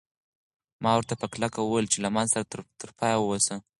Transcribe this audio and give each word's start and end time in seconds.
ما 0.83 0.91
ورته 0.95 1.13
په 1.21 1.25
کلکه 1.33 1.59
وویل 1.61 1.87
چې 1.93 1.97
له 2.03 2.09
ما 2.15 2.23
سره 2.33 2.43
تر 2.81 2.89
پایه 2.97 3.17
اوسه. 3.21 3.55